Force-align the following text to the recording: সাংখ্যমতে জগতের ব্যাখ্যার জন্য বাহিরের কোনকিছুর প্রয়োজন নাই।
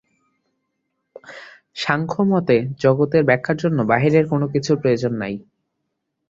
সাংখ্যমতে 1.75 2.55
জগতের 2.83 3.23
ব্যাখ্যার 3.25 3.57
জন্য 3.57 3.79
বাহিরের 3.91 4.25
কোনকিছুর 4.31 4.77
প্রয়োজন 4.81 5.13
নাই। 5.21 5.35